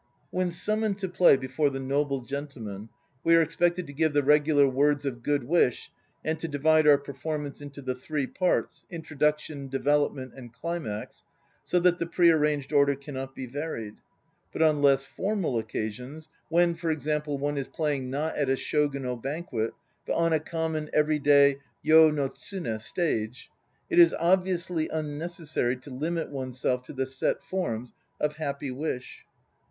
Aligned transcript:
When 0.31 0.49
summoned 0.49 0.97
to 0.97 1.07
play 1.07 1.37
before 1.37 1.69
the 1.69 1.79
noble 1.79 2.21
gentlemen, 2.21 2.89
we 3.23 3.35
are 3.35 3.41
ex 3.43 3.55
pected 3.55 3.85
to 3.85 3.93
give 3.93 4.13
the 4.13 4.23
regular 4.23 4.67
"words 4.67 5.05
of 5.05 5.21
good 5.21 5.43
wish" 5.43 5.91
and 6.25 6.39
to 6.39 6.47
divide 6.47 6.87
our 6.87 6.97
performance 6.97 7.61
into 7.61 7.83
the 7.83 7.93
three 7.93 8.25
parts, 8.25 8.87
Introduction, 8.89 9.67
Development 9.67 10.33
and 10.35 10.51
Climax, 10.51 11.21
so 11.63 11.79
that 11.81 11.99
the 11.99 12.07
pre 12.07 12.31
arranged 12.31 12.73
order 12.73 12.95
cannot 12.95 13.35
be 13.35 13.45
varied.... 13.45 13.93
But 14.51 14.63
on 14.63 14.81
less 14.81 15.03
formal 15.03 15.59
occasions, 15.59 16.29
when, 16.49 16.73
for 16.73 16.89
example, 16.89 17.37
one 17.37 17.55
is 17.57 17.67
playing 17.67 18.09
not 18.09 18.35
at 18.35 18.49
a 18.49 18.53
Shogunal 18.55 19.21
banquet 19.21 19.71
but 20.07 20.13
on 20.15 20.33
a 20.33 20.39
common, 20.39 20.89
everyday 20.93 21.57
(yo 21.83 22.09
no 22.09 22.27
tsune) 22.27 22.79
stage, 22.79 23.51
it 23.87 23.99
is 23.99 24.15
obviously 24.15 24.89
unnecessary 24.89 25.75
to 25.77 25.91
limit 25.91 26.29
oneself 26.31 26.81
to 26.85 26.93
the 26.93 27.05
set 27.05 27.43
forms 27.43 27.93
of 28.19 28.37
"happy 28.37 28.71
wish." 28.71 29.25